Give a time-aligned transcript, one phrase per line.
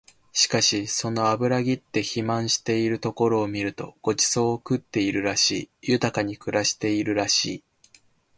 [0.33, 7.63] しかしその脂ぎって肥満しているところを見ると御馳走を食ってるらしい、豊かに暮らしているらしい